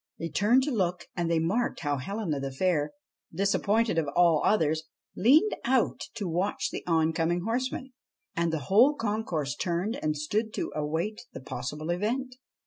[0.17, 2.93] They turned to look and they marked how Helena the Fair,
[3.31, 4.85] disappointed of all others,
[5.15, 7.93] leaned out to watch the oncoming horseman.
[8.35, 12.37] And the whole concourse turned and stood to await the possible event.